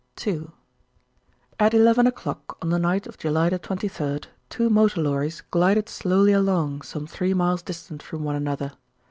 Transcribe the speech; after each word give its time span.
II 0.25 0.47
At 1.59 1.75
eleven 1.75 2.07
o'clock 2.07 2.57
on 2.59 2.71
the 2.71 2.79
night 2.79 3.05
of 3.05 3.19
July 3.19 3.49
the 3.49 3.59
23rd, 3.59 4.25
two 4.49 4.67
motor 4.67 4.99
lorries 4.99 5.41
glided 5.51 5.87
slowly 5.87 6.31
along 6.33 6.81
some 6.81 7.05
three 7.05 7.35
miles 7.35 7.61
distant 7.61 8.01
from 8.01 8.23
one 8.23 8.35
another. 8.35 8.71